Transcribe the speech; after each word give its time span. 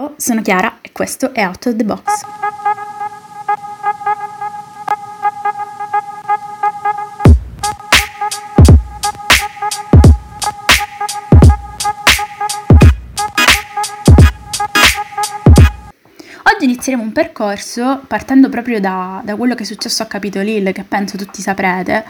Ciao, 0.00 0.14
sono 0.16 0.40
Chiara 0.40 0.78
e 0.80 0.92
questo 0.92 1.34
è 1.34 1.44
Out 1.44 1.66
of 1.66 1.76
the 1.76 1.84
Box. 1.84 2.22
Oggi 16.44 16.64
inizieremo 16.64 17.02
un 17.02 17.12
percorso 17.12 18.02
partendo 18.06 18.48
proprio 18.48 18.80
da, 18.80 19.20
da 19.22 19.36
quello 19.36 19.54
che 19.54 19.64
è 19.64 19.66
successo 19.66 20.02
a 20.02 20.06
Capitol 20.06 20.46
Hill, 20.46 20.72
che 20.72 20.84
penso 20.84 21.18
tutti 21.18 21.42
saprete, 21.42 22.06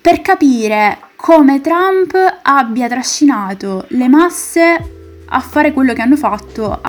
per 0.00 0.20
capire 0.22 0.98
come 1.14 1.60
Trump 1.60 2.16
abbia 2.42 2.88
trascinato 2.88 3.84
le 3.90 4.08
masse 4.08 4.93
a 5.34 5.40
fare 5.40 5.72
quello 5.72 5.92
che 5.92 6.02
hanno 6.02 6.16
fatto. 6.16 6.80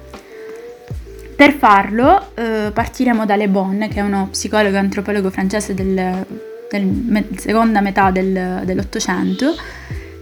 Per 1.35 1.51
farlo 1.51 2.29
eh, 2.35 2.71
partiremo 2.73 3.25
da 3.25 3.35
Le 3.35 3.49
Bon, 3.49 3.87
che 3.91 3.99
è 3.99 4.01
uno 4.01 4.29
psicologo 4.31 4.75
e 4.75 4.79
antropologo 4.79 5.29
francese 5.29 5.73
del, 5.73 6.25
del 6.69 6.85
me, 6.85 7.27
seconda 7.35 7.81
metà 7.81 8.11
del, 8.11 8.61
dell'Ottocento, 8.63 9.53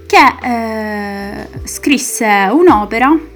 che 0.08 0.36
eh, 0.44 1.48
scrisse 1.66 2.50
un'opera, 2.52 3.32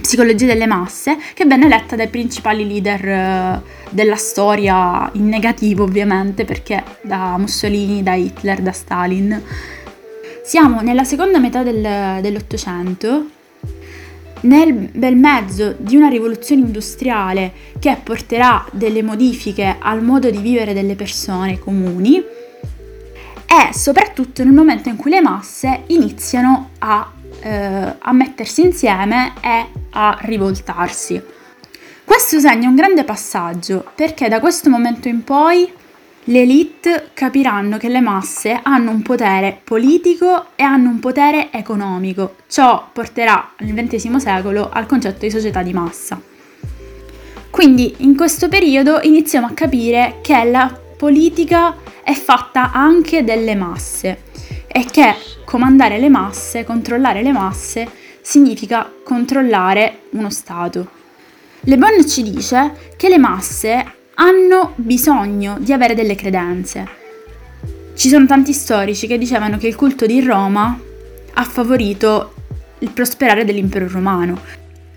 Psicologia 0.00 0.46
delle 0.46 0.66
masse, 0.66 1.16
che 1.34 1.44
venne 1.44 1.66
letta 1.66 1.96
dai 1.96 2.08
principali 2.08 2.66
leader 2.66 3.08
eh, 3.08 3.62
della 3.90 4.16
storia, 4.16 5.10
in 5.14 5.28
negativo 5.28 5.84
ovviamente, 5.84 6.44
perché 6.44 6.84
da 7.00 7.36
Mussolini, 7.38 8.02
da 8.02 8.14
Hitler, 8.14 8.60
da 8.60 8.72
Stalin. 8.72 9.42
Siamo 10.44 10.82
nella 10.82 11.04
seconda 11.04 11.38
metà 11.38 11.62
del, 11.62 12.20
dell'Ottocento 12.20 13.36
nel 14.42 14.72
bel 14.72 15.16
mezzo 15.16 15.74
di 15.78 15.96
una 15.96 16.08
rivoluzione 16.08 16.62
industriale 16.62 17.52
che 17.78 17.98
porterà 18.02 18.64
delle 18.72 19.02
modifiche 19.02 19.76
al 19.78 20.02
modo 20.02 20.30
di 20.30 20.38
vivere 20.38 20.72
delle 20.72 20.94
persone 20.94 21.58
comuni 21.58 22.18
e 22.18 23.72
soprattutto 23.72 24.44
nel 24.44 24.52
momento 24.52 24.88
in 24.88 24.96
cui 24.96 25.10
le 25.10 25.20
masse 25.20 25.84
iniziano 25.86 26.70
a, 26.78 27.10
eh, 27.40 27.94
a 27.98 28.12
mettersi 28.12 28.60
insieme 28.62 29.32
e 29.40 29.66
a 29.90 30.18
rivoltarsi. 30.22 31.20
Questo 32.04 32.40
segna 32.40 32.68
un 32.68 32.74
grande 32.74 33.04
passaggio 33.04 33.84
perché 33.94 34.28
da 34.28 34.40
questo 34.40 34.70
momento 34.70 35.08
in 35.08 35.24
poi 35.24 35.70
le 36.28 36.42
elite 36.42 37.10
capiranno 37.14 37.78
che 37.78 37.88
le 37.88 38.00
masse 38.00 38.60
hanno 38.62 38.90
un 38.90 39.00
potere 39.02 39.58
politico 39.64 40.48
e 40.56 40.62
hanno 40.62 40.90
un 40.90 40.98
potere 40.98 41.48
economico. 41.50 42.36
Ciò 42.48 42.90
porterà 42.92 43.52
nel 43.58 43.72
XX 43.72 44.16
secolo 44.16 44.68
al 44.70 44.86
concetto 44.86 45.20
di 45.20 45.30
società 45.30 45.62
di 45.62 45.72
massa. 45.72 46.20
Quindi 47.50 47.94
in 47.98 48.14
questo 48.14 48.48
periodo 48.48 49.00
iniziamo 49.02 49.46
a 49.46 49.52
capire 49.52 50.18
che 50.20 50.44
la 50.44 50.78
politica 50.96 51.74
è 52.02 52.12
fatta 52.12 52.72
anche 52.72 53.24
delle 53.24 53.54
masse 53.54 54.24
e 54.66 54.84
che 54.84 55.14
comandare 55.44 55.98
le 55.98 56.10
masse, 56.10 56.62
controllare 56.62 57.22
le 57.22 57.32
masse, 57.32 57.90
significa 58.20 58.90
controllare 59.02 60.00
uno 60.10 60.28
Stato. 60.28 60.90
Le 61.60 61.78
Bon 61.78 62.06
ci 62.06 62.22
dice 62.22 62.92
che 62.98 63.08
le 63.08 63.18
masse 63.18 63.96
hanno 64.20 64.72
bisogno 64.76 65.56
di 65.60 65.72
avere 65.72 65.94
delle 65.94 66.14
credenze. 66.14 66.86
Ci 67.94 68.08
sono 68.08 68.26
tanti 68.26 68.52
storici 68.52 69.06
che 69.06 69.18
dicevano 69.18 69.58
che 69.58 69.66
il 69.66 69.76
culto 69.76 70.06
di 70.06 70.20
Roma 70.20 70.78
ha 71.34 71.44
favorito 71.44 72.34
il 72.80 72.90
prosperare 72.90 73.44
dell'impero 73.44 73.88
romano. 73.88 74.40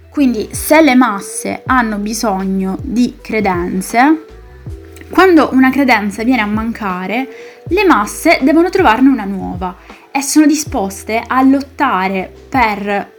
Quindi 0.10 0.50
se 0.52 0.82
le 0.82 0.96
masse 0.96 1.62
hanno 1.66 1.98
bisogno 1.98 2.78
di 2.82 3.18
credenze, 3.22 4.26
quando 5.10 5.50
una 5.54 5.72
credenza 5.72 6.24
viene 6.24 6.42
a 6.42 6.48
mancare, 6.48 7.28
le 7.68 7.86
masse 7.86 8.40
devono 8.42 8.70
trovarne 8.70 9.10
una 9.10 9.26
nuova 9.26 9.78
e 10.12 10.22
sono 10.22 10.46
disposte 10.46 11.24
a 11.26 11.42
lottare 11.44 12.32
per 12.50 13.10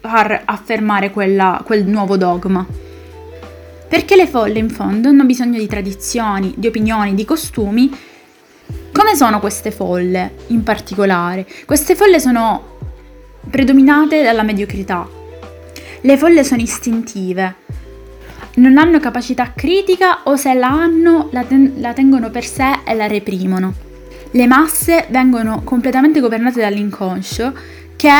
far 0.00 0.42
affermare 0.44 1.10
quella, 1.10 1.62
quel 1.64 1.86
nuovo 1.86 2.16
dogma. 2.16 2.83
Perché 3.94 4.16
le 4.16 4.26
folle 4.26 4.58
in 4.58 4.70
fondo 4.70 5.08
hanno 5.08 5.24
bisogno 5.24 5.56
di 5.56 5.68
tradizioni, 5.68 6.52
di 6.56 6.66
opinioni, 6.66 7.14
di 7.14 7.24
costumi. 7.24 7.88
Come 8.90 9.14
sono 9.14 9.38
queste 9.38 9.70
folle 9.70 10.32
in 10.48 10.64
particolare? 10.64 11.46
Queste 11.64 11.94
folle 11.94 12.18
sono 12.18 12.78
predominate 13.48 14.24
dalla 14.24 14.42
mediocrità. 14.42 15.08
Le 16.00 16.16
folle 16.16 16.42
sono 16.42 16.60
istintive, 16.60 17.54
non 18.54 18.78
hanno 18.78 18.98
capacità 18.98 19.52
critica 19.54 20.22
o 20.24 20.34
se 20.34 20.54
la 20.54 20.70
hanno 20.70 21.28
la, 21.30 21.44
ten- 21.44 21.74
la 21.76 21.92
tengono 21.92 22.30
per 22.30 22.44
sé 22.44 22.80
e 22.84 22.94
la 22.94 23.06
reprimono. 23.06 23.74
Le 24.32 24.46
masse 24.48 25.06
vengono 25.10 25.62
completamente 25.62 26.18
governate 26.18 26.58
dall'inconscio 26.58 27.56
che, 27.94 28.10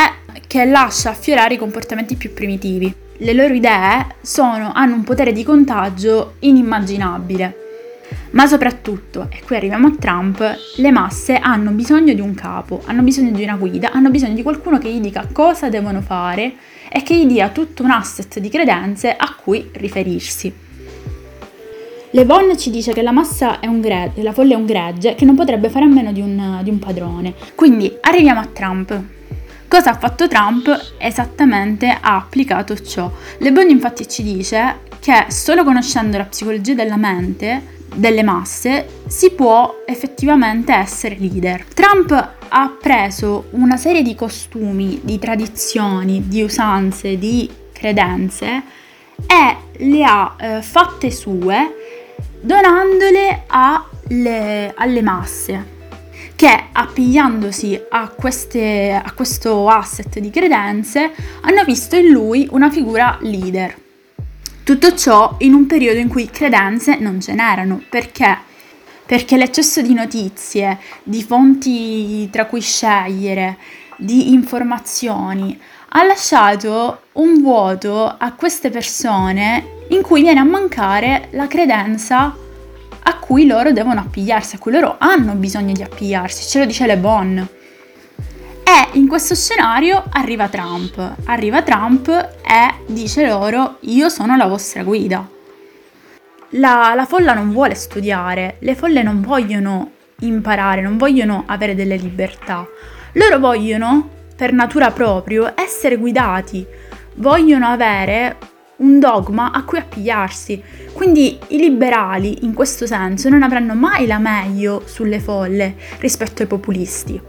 che 0.47 0.65
lascia 0.67 1.11
affiorare 1.11 1.55
i 1.55 1.59
comportamenti 1.59 2.15
più 2.15 2.33
primitivi 2.33 3.03
le 3.25 3.33
loro 3.33 3.55
idee 3.55 4.17
sono, 4.21 4.71
hanno 4.75 4.97
un 4.97 5.03
potere 5.03 5.33
di 5.33 5.43
contagio 5.45 6.35
inimmaginabile. 6.41 7.63
Ma 8.33 8.47
soprattutto, 8.47 9.29
e 9.31 9.43
qui 9.47 9.57
arriviamo 9.57 9.87
a 9.87 9.95
Trump, 9.99 10.59
le 10.77 10.91
masse 10.91 11.37
hanno 11.37 11.71
bisogno 11.71 12.13
di 12.13 12.21
un 12.21 12.35
capo, 12.35 12.83
hanno 12.85 13.01
bisogno 13.01 13.31
di 13.31 13.43
una 13.43 13.57
guida, 13.57 13.93
hanno 13.93 14.11
bisogno 14.11 14.35
di 14.35 14.43
qualcuno 14.43 14.77
che 14.77 14.93
gli 14.93 15.01
dica 15.01 15.27
cosa 15.33 15.71
devono 15.71 16.03
fare 16.03 16.53
e 16.91 17.03
che 17.03 17.17
gli 17.17 17.25
dia 17.25 17.49
tutto 17.49 17.83
un 17.83 17.93
asset 17.93 18.41
di 18.41 18.51
credenze 18.51 19.17
a 19.17 19.35
cui 19.43 19.71
riferirsi. 19.73 20.53
Le 22.11 22.25
Bon 22.27 22.57
ci 22.59 22.71
dice 22.71 22.93
che 22.93 23.01
la 23.01 23.11
massa 23.11 23.59
è 23.59 23.67
un 23.67 23.81
gregge, 23.81 24.23
la 24.23 24.33
folla 24.33 24.53
è 24.53 24.57
un 24.57 24.67
gregge 24.67 25.15
che 25.15 25.25
non 25.25 25.35
potrebbe 25.35 25.71
fare 25.71 25.87
a 25.87 25.89
meno 25.89 26.13
di 26.13 26.21
un, 26.21 26.61
di 26.63 26.69
un 26.69 26.79
padrone. 26.79 27.33
Quindi 27.55 27.91
arriviamo 28.03 28.41
a 28.41 28.47
Trump. 28.53 29.03
Cosa 29.75 29.91
ha 29.91 29.99
fatto 29.99 30.29
Trump? 30.29 30.93
Esattamente 30.99 31.89
ha 31.89 32.15
applicato 32.15 32.81
ciò. 32.81 33.11
Le 33.39 33.51
Bon 33.51 33.69
infatti 33.69 34.07
ci 34.09 34.23
dice 34.23 34.83
che 35.01 35.25
solo 35.31 35.65
conoscendo 35.65 36.17
la 36.17 36.27
psicologia 36.27 36.75
della 36.75 36.97
mente, 36.97 37.61
delle 37.93 38.23
masse, 38.23 38.87
si 39.09 39.33
può 39.33 39.83
effettivamente 39.85 40.73
essere 40.73 41.17
leader. 41.19 41.65
Trump 41.75 42.13
ha 42.47 42.77
preso 42.81 43.47
una 43.51 43.77
serie 43.77 44.03
di 44.03 44.15
costumi, 44.15 45.01
di 45.03 45.19
tradizioni, 45.19 46.29
di 46.29 46.43
usanze, 46.43 47.19
di 47.19 47.51
credenze 47.73 48.63
e 49.27 49.57
le 49.85 50.05
ha 50.05 50.37
eh, 50.39 50.63
fatte 50.63 51.11
sue 51.11 51.75
donandole 52.41 53.43
alle, 53.49 54.73
alle 54.77 55.03
masse 55.03 55.74
che 56.37 56.65
appigliandosi 56.73 57.81
a, 57.91 58.09
queste, 58.09 59.01
a 59.03 59.13
questo 59.13 59.69
asset 59.69 60.19
di 60.19 60.31
credenze 60.31 61.13
hanno 61.43 61.65
visto 61.65 61.97
in 61.97 62.09
lui 62.09 62.49
una 62.51 62.71
figura 62.71 63.19
leader. 63.21 63.83
Tutto 64.65 64.95
ciò 64.95 65.37
in 65.41 65.53
un 65.53 65.67
periodo 65.67 65.99
in 65.99 66.09
cui 66.09 66.31
credenze 66.31 66.97
non 66.97 67.21
ce 67.21 67.35
n'erano, 67.35 67.83
perché? 67.89 68.39
Perché 69.07 69.37
l'eccesso 69.37 69.83
di 69.83 69.93
notizie, 69.93 70.79
di 71.03 71.23
fonti 71.23 72.29
tra 72.31 72.47
cui 72.47 72.63
scegliere, 72.63 73.59
di 73.97 74.33
informazioni, 74.33 75.59
ha 75.97 76.03
lasciato 76.05 77.03
un 77.13 77.41
vuoto 77.41 78.07
a 78.07 78.33
queste 78.33 78.71
persone 78.71 79.83
in 79.89 80.03
cui 80.03 80.23
viene 80.23 80.41
a 80.41 80.45
mancare 80.45 81.29
la 81.33 81.47
credenza 81.47 82.35
a 83.07 83.19
cui 83.19 83.47
loro 83.47 83.73
devono 83.73 84.01
appigliarsi, 84.01 84.57
a 84.57 84.59
cui 84.59 84.73
loro 84.73 84.97
hanno 84.99 85.33
bisogno 85.35 85.73
di 85.73 85.83
appigliarsi, 85.83 86.49
ce 86.49 86.59
lo 86.59 86.65
dice 86.65 86.87
Le 86.87 86.97
Bon. 86.97 87.49
E 88.67 88.99
in 88.99 89.07
questo 89.07 89.35
scenario 89.35 90.03
arriva 90.11 90.49
Trump, 90.49 91.17
arriva 91.25 91.63
Trump 91.63 92.09
e 92.09 92.75
dice 92.87 93.27
loro 93.27 93.77
io 93.81 94.09
sono 94.09 94.37
la 94.37 94.47
vostra 94.47 94.83
guida. 94.83 95.29
La, 96.57 96.93
la 96.95 97.05
folla 97.05 97.35
non 97.35 97.53
vuole 97.53 97.75
studiare, 97.75 98.57
le 98.61 98.75
folle 98.75 99.03
non 99.03 99.21
vogliono 99.21 99.91
imparare, 100.21 100.81
non 100.81 100.97
vogliono 100.97 101.45
avere 101.47 101.75
delle 101.75 101.97
libertà. 101.97 102.67
Loro 103.13 103.39
vogliono, 103.39 104.09
per 104.35 104.53
natura 104.53 104.91
proprio, 104.91 105.53
essere 105.57 105.97
guidati, 105.97 106.65
vogliono 107.17 107.67
avere 107.67 108.37
un 108.85 109.01
dogma 109.01 109.51
a 109.51 109.65
cui 109.65 109.79
appigliarsi. 109.79 110.63
Quindi 110.93 111.39
i 111.49 111.59
liberali, 111.59 112.45
in 112.45 112.55
questo 112.55 112.87
senso, 112.87 113.29
non 113.29 113.43
avranno 113.43 113.75
mai 113.75 114.07
la 114.07 114.19
meglio 114.19 114.83
sulle 114.85 115.19
folle 115.19 115.75
rispetto 115.99 116.43
ai 116.43 116.49
populisti. 116.49 117.21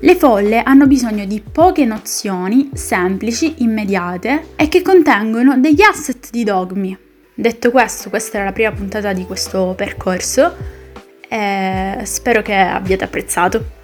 Le 0.00 0.14
folle 0.14 0.62
hanno 0.62 0.86
bisogno 0.86 1.24
di 1.24 1.42
poche 1.42 1.84
nozioni 1.84 2.70
semplici, 2.72 3.56
immediate 3.58 4.50
e 4.54 4.68
che 4.68 4.80
contengono 4.80 5.58
degli 5.58 5.82
asset 5.82 6.30
di 6.30 6.44
dogmi. 6.44 6.96
Detto 7.34 7.70
questo, 7.70 8.08
questa 8.08 8.36
era 8.38 8.46
la 8.46 8.52
prima 8.52 8.70
puntata 8.70 9.12
di 9.12 9.24
questo 9.24 9.74
percorso 9.76 10.54
e 11.28 12.00
spero 12.04 12.42
che 12.42 12.54
abbiate 12.54 13.04
apprezzato. 13.04 13.77